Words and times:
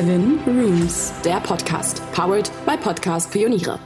Seven 0.00 0.40
Rooms, 0.46 1.12
der 1.26 1.40
Podcast, 1.40 2.00
powered 2.12 2.50
by 2.64 2.74
Podcast 2.78 3.30
Pioniere. 3.30 3.78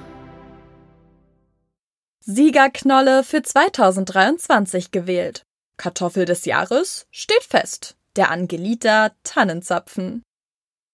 Siegerknolle 2.20 3.24
für 3.24 3.42
2023 3.42 4.92
gewählt. 4.92 5.42
Kartoffel 5.76 6.24
des 6.24 6.44
Jahres 6.44 7.08
steht 7.10 7.42
fest. 7.42 7.96
Der 8.14 8.30
Angelita 8.30 9.10
Tannenzapfen. 9.24 10.22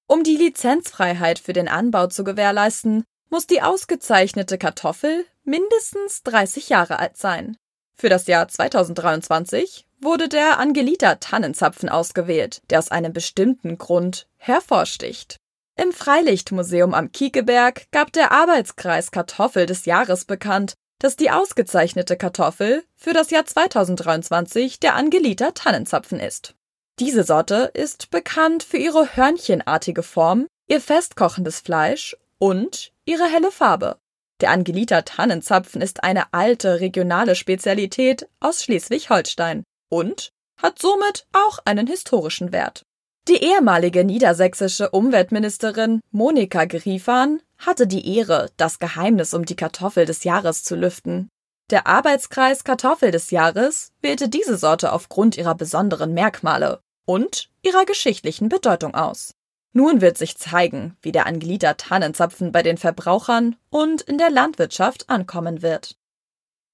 Um 0.07 0.25
die 0.25 0.37
Lizenzfreiheit 0.37 1.39
für 1.39 1.53
den 1.53 1.69
Anbau 1.69 2.07
zu 2.07 2.25
gewährleisten, 2.25 3.05
muss 3.29 3.47
die 3.47 3.61
ausgezeichnete 3.61 4.57
Kartoffel 4.57 5.27
mindestens 5.45 6.23
30 6.23 6.71
Jahre 6.71 6.99
alt 6.99 7.19
sein. 7.19 7.59
Für 7.95 8.09
das 8.09 8.27
Jahr 8.27 8.49
2023 8.49 9.87
wurde 10.01 10.29
der 10.29 10.59
Angelita 10.59 11.17
Tannenzapfen 11.17 11.89
ausgewählt, 11.89 12.63
der 12.71 12.79
aus 12.79 12.91
einem 12.91 13.13
bestimmten 13.13 13.79
Grund 13.79 14.27
hervorsticht. 14.39 15.37
Im 15.77 15.93
Freilichtmuseum 15.93 16.95
am 16.95 17.13
Kiekeberg 17.13 17.91
gab 17.91 18.13
der 18.13 18.33
Arbeitskreis 18.33 19.11
Kartoffel 19.11 19.67
des 19.67 19.85
Jahres 19.87 20.25
bekannt, 20.25 20.75
dass 20.99 21.17
die 21.17 21.31
ausgezeichnete 21.31 22.17
Kartoffel 22.17 22.85
für 22.97 23.13
das 23.13 23.31
Jahr 23.31 23.47
2023 23.47 24.81
der 24.81 24.95
Angelita 24.95 25.53
Tannenzapfen 25.53 26.21
ist. 26.21 26.55
Diese 26.99 27.25
Sorte 27.25 27.71
ist 27.73 28.11
bekannt 28.11 28.63
für 28.63 28.77
ihre 28.77 29.17
hörnchenartige 29.17 30.03
Form, 30.03 30.47
ihr 30.69 30.83
festkochendes 30.83 31.61
Fleisch 31.61 32.17
und 32.39 32.93
ihre 33.07 33.25
helle 33.25 33.51
Farbe. 33.51 33.97
Der 34.43 34.51
Angelita 34.51 35.03
Tannenzapfen 35.03 35.81
ist 35.81 36.05
eine 36.05 36.33
alte 36.33 36.81
regionale 36.81 37.35
Spezialität 37.35 38.29
aus 38.41 38.65
Schleswig-Holstein 38.65 39.65
und 39.91 40.33
hat 40.57 40.79
somit 40.79 41.27
auch 41.33 41.59
einen 41.67 41.87
historischen 41.87 42.53
Wert. 42.53 42.87
Die 43.29 43.45
ehemalige 43.45 44.05
niedersächsische 44.05 44.91
Umweltministerin 44.91 46.01
Monika 46.11 46.65
Griefahn 46.65 47.43
hatte 47.59 47.87
die 47.87 48.17
Ehre, 48.17 48.51
das 48.57 48.79
Geheimnis 48.79 49.35
um 49.35 49.45
die 49.45 49.57
Kartoffel 49.57 50.07
des 50.07 50.25
Jahres 50.25 50.65
zu 50.65 50.75
lüften. 50.75 51.29
Der 51.69 51.87
Arbeitskreis 51.87 52.65
Kartoffel 52.65 53.11
des 53.11 53.31
Jahres 53.31 53.93
wählte 54.01 54.29
diese 54.29 54.57
Sorte 54.57 54.93
aufgrund 54.93 55.37
ihrer 55.37 55.55
besonderen 55.55 56.15
Merkmale 56.15 56.81
und 57.05 57.51
ihrer 57.63 57.85
geschichtlichen 57.85 58.49
Bedeutung 58.49 58.95
aus. 58.95 59.35
Nun 59.73 60.01
wird 60.01 60.19
sich 60.19 60.37
zeigen, 60.37 60.97
wie 61.01 61.13
der 61.13 61.27
Angelita 61.27 61.75
Tannenzapfen 61.75 62.51
bei 62.51 62.63
den 62.63 62.77
Verbrauchern 62.77 63.55
und 63.69 64.03
in 64.03 64.19
der 64.19 64.31
Landwirtschaft 64.31 65.09
ankommen 65.09 65.63
wird. 65.63 65.97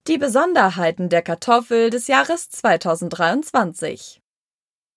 Die 0.09 0.19
Besonderheiten 0.19 1.09
der 1.09 1.21
Kartoffel 1.21 1.91
des 1.91 2.07
Jahres 2.07 2.49
2023 2.49 4.21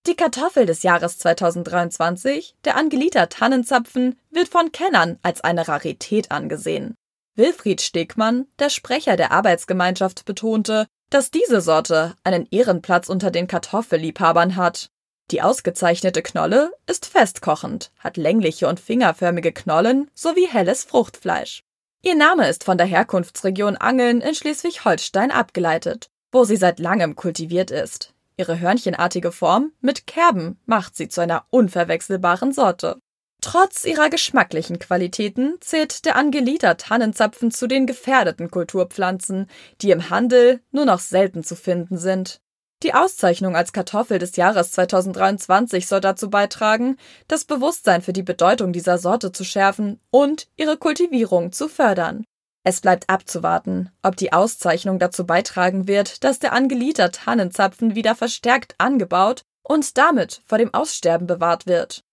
Die 0.05 0.15
Kartoffel 0.15 0.67
des 0.67 0.83
Jahres 0.83 1.17
2023, 1.17 2.55
der 2.63 2.77
Angelita 2.77 3.25
Tannenzapfen, 3.25 4.19
wird 4.29 4.49
von 4.49 4.71
Kennern 4.71 5.17
als 5.23 5.41
eine 5.41 5.67
Rarität 5.67 6.29
angesehen. 6.29 6.93
Wilfried 7.35 7.81
Stegmann, 7.81 8.45
der 8.59 8.69
Sprecher 8.69 9.17
der 9.17 9.31
Arbeitsgemeinschaft, 9.31 10.25
betonte, 10.25 10.85
dass 11.09 11.31
diese 11.31 11.61
Sorte 11.61 12.13
einen 12.23 12.47
Ehrenplatz 12.51 13.09
unter 13.09 13.31
den 13.31 13.47
Kartoffelliebhabern 13.47 14.57
hat. 14.57 14.91
Die 15.31 15.41
ausgezeichnete 15.41 16.21
Knolle 16.21 16.71
ist 16.85 17.07
festkochend, 17.07 17.91
hat 17.97 18.15
längliche 18.15 18.67
und 18.67 18.79
fingerförmige 18.79 19.53
Knollen 19.53 20.11
sowie 20.13 20.47
helles 20.47 20.83
Fruchtfleisch. 20.83 21.63
Ihr 22.01 22.15
Name 22.15 22.47
ist 22.47 22.63
von 22.63 22.77
der 22.77 22.87
Herkunftsregion 22.87 23.75
Angeln 23.75 24.21
in 24.21 24.33
Schleswig-Holstein 24.33 25.31
abgeleitet, 25.31 26.09
wo 26.31 26.45
sie 26.45 26.55
seit 26.55 26.79
langem 26.79 27.17
kultiviert 27.17 27.71
ist. 27.71 28.13
Ihre 28.37 28.57
hörnchenartige 28.57 29.33
Form 29.33 29.73
mit 29.81 30.07
Kerben 30.07 30.57
macht 30.65 30.95
sie 30.95 31.09
zu 31.09 31.19
einer 31.19 31.43
unverwechselbaren 31.49 32.53
Sorte. 32.53 33.01
Trotz 33.41 33.83
ihrer 33.83 34.09
geschmacklichen 34.09 34.79
Qualitäten 34.79 35.57
zählt 35.59 36.05
der 36.05 36.15
Angelita 36.15 36.75
Tannenzapfen 36.75 37.51
zu 37.51 37.67
den 37.67 37.85
gefährdeten 37.85 38.49
Kulturpflanzen, 38.49 39.47
die 39.81 39.91
im 39.91 40.09
Handel 40.09 40.61
nur 40.71 40.85
noch 40.85 40.99
selten 40.99 41.43
zu 41.43 41.57
finden 41.57 41.97
sind. 41.97 42.39
Die 42.81 42.93
Auszeichnung 42.93 43.57
als 43.57 43.73
Kartoffel 43.73 44.19
des 44.19 44.37
Jahres 44.37 44.71
2023 44.71 45.85
soll 45.85 45.99
dazu 45.99 46.29
beitragen, 46.29 46.95
das 47.27 47.43
Bewusstsein 47.43 48.01
für 48.01 48.13
die 48.13 48.23
Bedeutung 48.23 48.71
dieser 48.71 48.97
Sorte 48.97 49.33
zu 49.33 49.43
schärfen 49.43 49.99
und 50.11 50.47
ihre 50.55 50.77
Kultivierung 50.77 51.51
zu 51.51 51.67
fördern. 51.67 52.23
Es 52.63 52.79
bleibt 52.79 53.09
abzuwarten, 53.09 53.89
ob 54.01 54.15
die 54.15 54.31
Auszeichnung 54.31 54.97
dazu 54.97 55.25
beitragen 55.25 55.87
wird, 55.87 56.23
dass 56.23 56.39
der 56.39 56.53
Angelita 56.53 57.09
Tannenzapfen 57.09 57.95
wieder 57.95 58.15
verstärkt 58.15 58.75
angebaut 58.77 59.43
und 59.63 59.97
damit 59.97 60.41
vor 60.45 60.57
dem 60.57 60.73
Aussterben 60.73 61.27
bewahrt 61.27 61.67
wird. 61.67 62.03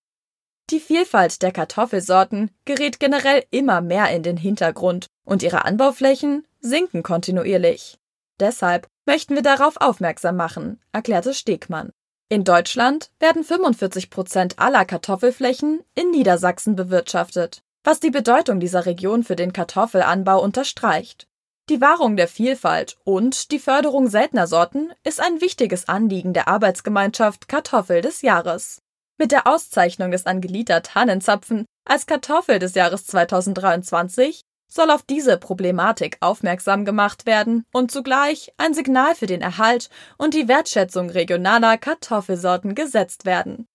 Die 0.70 0.80
Vielfalt 0.80 1.42
der 1.42 1.52
Kartoffelsorten 1.52 2.50
gerät 2.64 2.98
generell 2.98 3.44
immer 3.50 3.80
mehr 3.80 4.10
in 4.10 4.24
den 4.24 4.36
Hintergrund 4.36 5.06
und 5.24 5.44
ihre 5.44 5.64
Anbauflächen 5.64 6.44
sinken 6.60 7.04
kontinuierlich. 7.04 7.98
Deshalb 8.40 8.86
möchten 9.06 9.34
wir 9.34 9.42
darauf 9.42 9.80
aufmerksam 9.80 10.36
machen, 10.36 10.80
erklärte 10.92 11.32
Stegmann. 11.32 11.90
In 12.28 12.42
Deutschland 12.44 13.10
werden 13.20 13.44
45 13.44 14.10
Prozent 14.10 14.58
aller 14.58 14.84
Kartoffelflächen 14.84 15.82
in 15.94 16.10
Niedersachsen 16.10 16.74
bewirtschaftet, 16.74 17.62
was 17.84 18.00
die 18.00 18.10
Bedeutung 18.10 18.58
dieser 18.58 18.84
Region 18.84 19.22
für 19.22 19.36
den 19.36 19.52
Kartoffelanbau 19.52 20.42
unterstreicht. 20.42 21.28
Die 21.68 21.80
Wahrung 21.80 22.16
der 22.16 22.28
Vielfalt 22.28 22.96
und 23.04 23.50
die 23.52 23.58
Förderung 23.58 24.08
seltener 24.08 24.46
Sorten 24.46 24.92
ist 25.04 25.20
ein 25.20 25.40
wichtiges 25.40 25.88
Anliegen 25.88 26.32
der 26.32 26.48
Arbeitsgemeinschaft 26.48 27.48
Kartoffel 27.48 28.02
des 28.02 28.22
Jahres. 28.22 28.82
Mit 29.18 29.32
der 29.32 29.46
Auszeichnung 29.46 30.10
des 30.10 30.26
Angelita 30.26 30.80
Tannenzapfen 30.80 31.64
als 31.84 32.06
Kartoffel 32.06 32.58
des 32.58 32.74
Jahres 32.74 33.06
2023 33.06 34.42
soll 34.68 34.90
auf 34.90 35.02
diese 35.02 35.38
Problematik 35.38 36.18
aufmerksam 36.20 36.84
gemacht 36.84 37.26
werden 37.26 37.64
und 37.72 37.90
zugleich 37.90 38.52
ein 38.56 38.74
Signal 38.74 39.14
für 39.14 39.26
den 39.26 39.42
Erhalt 39.42 39.90
und 40.18 40.34
die 40.34 40.48
Wertschätzung 40.48 41.10
regionaler 41.10 41.78
Kartoffelsorten 41.78 42.74
gesetzt 42.74 43.24
werden. 43.24 43.66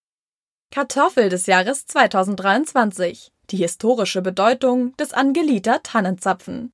Kartoffel 0.72 1.30
des 1.30 1.48
Jahres 1.48 1.86
2023. 1.86 3.32
Die 3.50 3.58
historische 3.58 4.22
Bedeutung 4.22 4.96
des 4.96 5.12
Angelita 5.12 5.80
Tannenzapfen. 5.80 6.72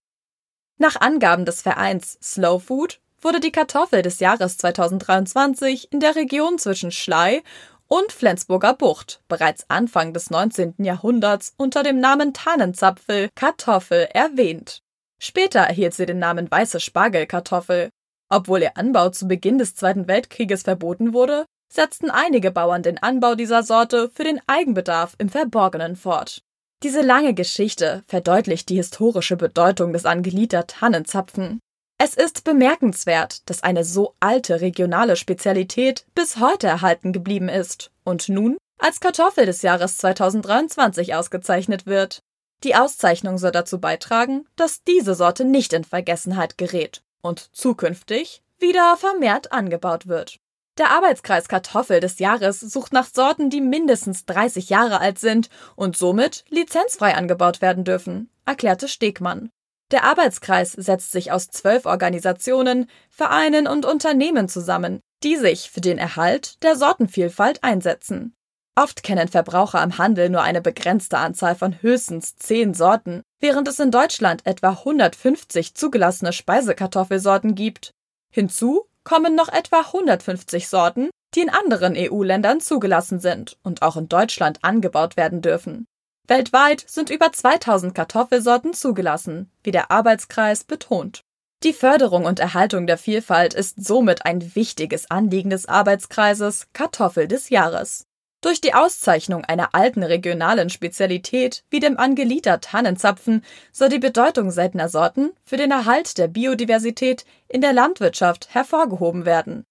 Nach 0.77 0.95
Angaben 1.01 1.45
des 1.45 1.63
Vereins 1.63 2.19
Slow 2.21 2.59
Food 2.59 2.99
wurde 3.19 3.39
die 3.39 3.51
Kartoffel 3.51 4.03
des 4.03 4.19
Jahres 4.19 4.57
2023 4.59 5.91
in 5.91 5.99
der 5.99 6.15
Region 6.15 6.59
zwischen 6.59 6.91
Schlei 6.91 7.41
und 7.87 8.11
Flensburger 8.11 8.73
Bucht 8.73 9.21
bereits 9.27 9.65
Anfang 9.69 10.13
des 10.13 10.29
19. 10.29 10.75
Jahrhunderts 10.79 11.53
unter 11.57 11.83
dem 11.83 11.99
Namen 11.99 12.33
Tannenzapfel 12.33 13.29
Kartoffel 13.35 14.07
erwähnt. 14.13 14.81
Später 15.19 15.61
erhielt 15.61 15.93
sie 15.93 16.05
den 16.05 16.19
Namen 16.19 16.49
weiße 16.49 16.79
Spargelkartoffel. 16.79 17.89
Obwohl 18.29 18.61
ihr 18.61 18.77
Anbau 18.77 19.09
zu 19.09 19.27
Beginn 19.27 19.57
des 19.57 19.75
Zweiten 19.75 20.07
Weltkrieges 20.07 20.63
verboten 20.63 21.13
wurde, 21.13 21.45
setzten 21.71 22.09
einige 22.09 22.51
Bauern 22.51 22.83
den 22.83 23.01
Anbau 23.01 23.35
dieser 23.35 23.63
Sorte 23.63 24.09
für 24.13 24.23
den 24.23 24.41
Eigenbedarf 24.47 25.15
im 25.17 25.29
Verborgenen 25.29 25.95
fort. 25.95 26.41
Diese 26.83 27.01
lange 27.01 27.33
Geschichte 27.33 28.03
verdeutlicht 28.07 28.69
die 28.69 28.75
historische 28.75 29.35
Bedeutung 29.35 29.93
des 29.93 30.05
Angelita 30.05 30.63
Tannenzapfen. 30.63 31.59
Es 31.99 32.13
ist 32.13 32.43
bemerkenswert, 32.43 33.49
dass 33.49 33.63
eine 33.63 33.83
so 33.83 34.13
alte 34.19 34.61
regionale 34.61 35.15
Spezialität 35.15 36.05
bis 36.13 36.37
heute 36.37 36.67
erhalten 36.67 37.11
geblieben 37.11 37.49
ist 37.49 37.89
und 38.03 38.29
nun 38.29 38.57
als 38.77 38.99
Kartoffel 38.99 39.47
des 39.47 39.63
Jahres 39.63 39.97
2023 39.97 41.15
ausgezeichnet 41.15 41.87
wird. 41.87 42.21
Die 42.63 42.75
Auszeichnung 42.75 43.39
soll 43.39 43.51
dazu 43.51 43.79
beitragen, 43.79 44.45
dass 44.55 44.83
diese 44.83 45.15
Sorte 45.15 45.43
nicht 45.43 45.73
in 45.73 45.83
Vergessenheit 45.83 46.59
gerät 46.59 47.01
und 47.21 47.49
zukünftig 47.55 48.43
wieder 48.59 48.95
vermehrt 48.97 49.51
angebaut 49.51 50.07
wird. 50.07 50.37
Der 50.77 50.91
Arbeitskreis 50.91 51.47
Kartoffel 51.47 51.99
des 51.99 52.19
Jahres 52.19 52.59
sucht 52.59 52.93
nach 52.93 53.07
Sorten, 53.11 53.49
die 53.49 53.61
mindestens 53.61 54.25
30 54.25 54.69
Jahre 54.69 55.01
alt 55.01 55.17
sind 55.17 55.49
und 55.75 55.97
somit 55.97 56.45
lizenzfrei 56.49 57.15
angebaut 57.15 57.61
werden 57.61 57.83
dürfen, 57.83 58.29
erklärte 58.45 58.87
Stegmann. 58.87 59.49
Der 59.91 60.03
Arbeitskreis 60.03 60.73
setzt 60.73 61.11
sich 61.11 61.31
aus 61.31 61.47
zwölf 61.47 61.85
Organisationen, 61.85 62.89
Vereinen 63.09 63.67
und 63.67 63.85
Unternehmen 63.85 64.49
zusammen, 64.49 64.99
die 65.23 65.37
sich 65.37 65.71
für 65.71 65.81
den 65.81 65.97
Erhalt 65.97 66.61
der 66.63 66.75
Sortenvielfalt 66.75 67.63
einsetzen. 67.63 68.33
Oft 68.75 69.01
kennen 69.01 69.27
Verbraucher 69.27 69.81
im 69.81 69.97
Handel 69.97 70.29
nur 70.29 70.43
eine 70.43 70.61
begrenzte 70.61 71.17
Anzahl 71.17 71.55
von 71.55 71.81
höchstens 71.81 72.35
zehn 72.35 72.75
Sorten, 72.75 73.23
während 73.39 73.67
es 73.67 73.79
in 73.79 73.89
Deutschland 73.89 74.45
etwa 74.45 74.69
150 74.69 75.73
zugelassene 75.73 76.31
Speisekartoffelsorten 76.31 77.55
gibt. 77.55 77.91
Hinzu 78.31 78.85
kommen 79.03 79.35
noch 79.35 79.49
etwa 79.49 79.79
150 79.79 80.67
Sorten, 80.67 81.09
die 81.33 81.41
in 81.41 81.49
anderen 81.49 81.95
EU-Ländern 81.97 82.59
zugelassen 82.59 83.19
sind 83.19 83.57
und 83.63 83.81
auch 83.81 83.97
in 83.97 84.09
Deutschland 84.09 84.59
angebaut 84.63 85.17
werden 85.17 85.41
dürfen. 85.41 85.87
Weltweit 86.27 86.83
sind 86.87 87.09
über 87.09 87.31
2000 87.31 87.95
Kartoffelsorten 87.95 88.73
zugelassen, 88.73 89.49
wie 89.63 89.71
der 89.71 89.91
Arbeitskreis 89.91 90.65
betont. 90.65 91.21
Die 91.63 91.73
Förderung 91.73 92.25
und 92.25 92.39
Erhaltung 92.39 92.85
der 92.85 92.97
Vielfalt 92.97 93.53
ist 93.53 93.83
somit 93.83 94.25
ein 94.25 94.55
wichtiges 94.55 95.09
Anliegen 95.09 95.49
des 95.49 95.67
Arbeitskreises 95.67 96.67
Kartoffel 96.73 97.27
des 97.27 97.49
Jahres. 97.49 98.05
Durch 98.41 98.61
die 98.61 98.75
Auszeichnung 98.75 99.43
einer 99.45 99.73
alten 99.73 100.03
regionalen 100.03 100.69
Spezialität 100.69 101.63
wie 101.71 101.79
dem 101.79 101.97
Angeliter 101.97 102.61
Tannenzapfen 102.61 103.43
soll 103.71 103.89
die 103.89 103.97
Bedeutung 103.97 104.51
seltener 104.51 104.89
Sorten 104.89 105.31
für 105.43 105.57
den 105.57 105.71
Erhalt 105.71 106.19
der 106.19 106.27
Biodiversität 106.27 107.25
in 107.47 107.61
der 107.61 107.73
Landwirtschaft 107.73 108.53
hervorgehoben 108.53 109.25
werden. 109.25 109.63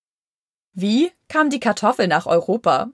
Wie 0.72 1.12
kam 1.28 1.50
die 1.50 1.60
Kartoffel 1.60 2.08
nach 2.08 2.26
Europa? 2.26 2.90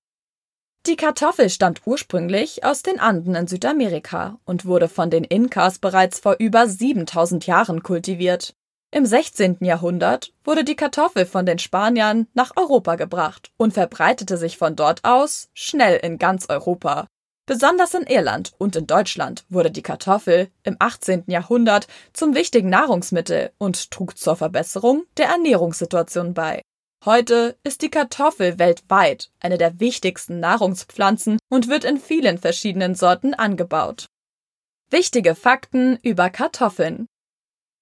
Die 0.84 0.96
Kartoffel 0.96 1.48
stammt 1.48 1.82
ursprünglich 1.84 2.64
aus 2.64 2.82
den 2.82 2.98
Anden 2.98 3.36
in 3.36 3.46
Südamerika 3.46 4.40
und 4.44 4.64
wurde 4.64 4.88
von 4.88 5.10
den 5.10 5.22
Inkas 5.22 5.78
bereits 5.78 6.18
vor 6.18 6.36
über 6.40 6.66
7000 6.66 7.46
Jahren 7.46 7.84
kultiviert. 7.84 8.56
Im 8.90 9.06
16. 9.06 9.58
Jahrhundert 9.60 10.32
wurde 10.42 10.64
die 10.64 10.74
Kartoffel 10.74 11.24
von 11.24 11.46
den 11.46 11.60
Spaniern 11.60 12.26
nach 12.34 12.50
Europa 12.56 12.96
gebracht 12.96 13.52
und 13.56 13.72
verbreitete 13.72 14.36
sich 14.36 14.58
von 14.58 14.74
dort 14.74 15.04
aus 15.04 15.50
schnell 15.54 16.00
in 16.02 16.18
ganz 16.18 16.46
Europa. 16.48 17.06
Besonders 17.46 17.94
in 17.94 18.02
Irland 18.02 18.52
und 18.58 18.74
in 18.74 18.88
Deutschland 18.88 19.44
wurde 19.48 19.70
die 19.70 19.82
Kartoffel 19.82 20.50
im 20.64 20.76
18. 20.80 21.24
Jahrhundert 21.28 21.86
zum 22.12 22.34
wichtigen 22.34 22.70
Nahrungsmittel 22.70 23.52
und 23.56 23.92
trug 23.92 24.18
zur 24.18 24.34
Verbesserung 24.34 25.04
der 25.16 25.28
Ernährungssituation 25.28 26.34
bei. 26.34 26.60
Heute 27.04 27.58
ist 27.64 27.82
die 27.82 27.90
Kartoffel 27.90 28.60
weltweit 28.60 29.32
eine 29.40 29.58
der 29.58 29.80
wichtigsten 29.80 30.38
Nahrungspflanzen 30.38 31.40
und 31.48 31.66
wird 31.66 31.82
in 31.82 31.98
vielen 31.98 32.38
verschiedenen 32.38 32.94
Sorten 32.94 33.34
angebaut. 33.34 34.06
Wichtige 34.88 35.34
Fakten 35.34 35.98
über 36.04 36.30
Kartoffeln. 36.30 37.08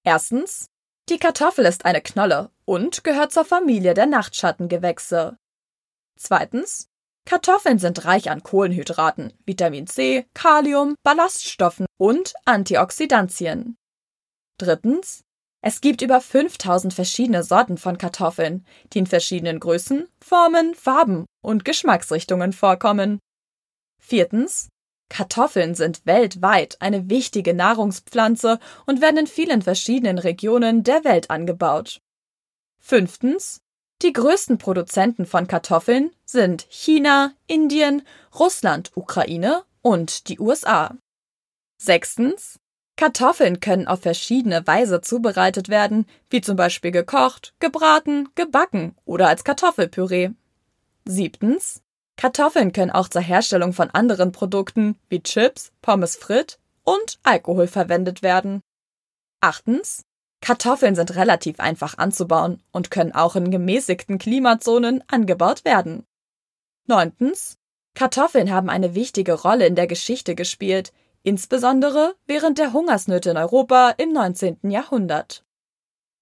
Erstens, 0.03 0.65
die 1.07 1.19
Kartoffel 1.19 1.65
ist 1.65 1.85
eine 1.85 2.01
Knolle 2.01 2.49
und 2.65 3.03
gehört 3.03 3.31
zur 3.31 3.45
Familie 3.45 3.93
der 3.93 4.07
Nachtschattengewächse. 4.07 5.37
Zweitens. 6.17 6.87
Kartoffeln 7.25 7.77
sind 7.77 8.05
reich 8.05 8.31
an 8.31 8.41
Kohlenhydraten, 8.41 9.33
Vitamin 9.45 9.85
C, 9.85 10.25
Kalium, 10.33 10.95
Ballaststoffen 11.03 11.85
und 11.99 12.33
Antioxidantien. 12.45 13.77
Drittens. 14.57 15.23
Es 15.63 15.79
gibt 15.79 16.01
über 16.01 16.19
5000 16.19 16.93
verschiedene 16.93 17.43
Sorten 17.43 17.77
von 17.77 17.97
Kartoffeln, 17.97 18.65
die 18.93 18.99
in 18.99 19.07
verschiedenen 19.07 19.59
Größen, 19.59 20.07
Formen, 20.19 20.73
Farben 20.73 21.25
und 21.43 21.65
Geschmacksrichtungen 21.65 22.51
vorkommen. 22.51 23.19
Viertens. 23.99 24.69
Kartoffeln 25.09 25.75
sind 25.75 26.05
weltweit 26.05 26.77
eine 26.81 27.09
wichtige 27.09 27.53
Nahrungspflanze 27.53 28.59
und 28.85 29.01
werden 29.01 29.17
in 29.17 29.27
vielen 29.27 29.61
verschiedenen 29.61 30.17
Regionen 30.17 30.83
der 30.83 31.03
Welt 31.03 31.29
angebaut. 31.29 31.99
Fünftens. 32.79 33.59
Die 34.01 34.13
größten 34.13 34.57
Produzenten 34.57 35.27
von 35.27 35.47
Kartoffeln 35.47 36.11
sind 36.25 36.65
China, 36.69 37.33
Indien, 37.45 38.01
Russland, 38.33 38.91
Ukraine 38.95 39.63
und 39.83 40.27
die 40.27 40.39
USA. 40.39 40.97
Sechstens. 41.77 42.60
Kartoffeln 43.01 43.59
können 43.59 43.87
auf 43.87 44.01
verschiedene 44.01 44.67
Weise 44.67 45.01
zubereitet 45.01 45.69
werden, 45.69 46.05
wie 46.29 46.39
zum 46.39 46.55
Beispiel 46.55 46.91
gekocht, 46.91 47.55
gebraten, 47.59 48.29
gebacken 48.35 48.95
oder 49.05 49.27
als 49.27 49.43
Kartoffelpüree. 49.43 50.29
Siebtens. 51.05 51.81
Kartoffeln 52.15 52.73
können 52.73 52.91
auch 52.91 53.07
zur 53.07 53.23
Herstellung 53.23 53.73
von 53.73 53.89
anderen 53.89 54.31
Produkten 54.31 54.99
wie 55.09 55.23
Chips, 55.23 55.71
Pommes 55.81 56.15
frites 56.15 56.59
und 56.83 57.17
Alkohol 57.23 57.65
verwendet 57.65 58.21
werden. 58.21 58.61
Achtens. 59.39 60.03
Kartoffeln 60.39 60.93
sind 60.93 61.15
relativ 61.15 61.59
einfach 61.59 61.97
anzubauen 61.97 62.61
und 62.71 62.91
können 62.91 63.15
auch 63.15 63.35
in 63.35 63.49
gemäßigten 63.49 64.19
Klimazonen 64.19 65.03
angebaut 65.07 65.65
werden. 65.65 66.05
Neuntens. 66.85 67.57
Kartoffeln 67.95 68.51
haben 68.51 68.69
eine 68.69 68.93
wichtige 68.93 69.33
Rolle 69.33 69.65
in 69.65 69.73
der 69.73 69.87
Geschichte 69.87 70.35
gespielt, 70.35 70.93
insbesondere 71.23 72.15
während 72.25 72.57
der 72.57 72.73
Hungersnöte 72.73 73.31
in 73.31 73.37
Europa 73.37 73.93
im 73.97 74.11
19. 74.11 74.59
Jahrhundert. 74.69 75.43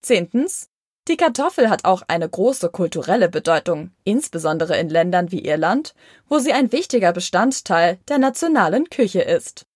Zehntens. 0.01 0.69
Die 1.07 1.18
Kartoffel 1.18 1.69
hat 1.69 1.86
auch 1.86 2.04
eine 2.07 2.30
große 2.30 2.69
kulturelle 2.69 3.30
Bedeutung, 3.30 3.92
insbesondere 4.04 4.78
in 4.78 4.90
Ländern 4.90 5.31
wie 5.31 5.44
Irland, 5.44 5.96
wo 6.28 6.38
sie 6.38 6.54
ein 6.54 6.72
wichtiger 6.72 7.13
Bestandteil 7.13 7.98
der 8.07 8.19
nationalen 8.19 8.90
Küche 8.90 9.22
ist 9.22 9.69